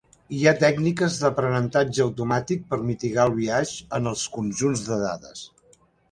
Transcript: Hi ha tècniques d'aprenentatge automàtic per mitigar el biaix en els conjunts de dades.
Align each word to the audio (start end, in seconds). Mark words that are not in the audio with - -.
Hi 0.35 0.39
ha 0.47 0.51
tècniques 0.61 1.17
d'aprenentatge 1.23 2.01
automàtic 2.05 2.63
per 2.71 2.79
mitigar 2.87 3.25
el 3.29 3.33
biaix 3.41 3.73
en 3.99 4.13
els 4.13 4.23
conjunts 4.39 4.83
de 4.89 4.97
dades. 5.03 5.45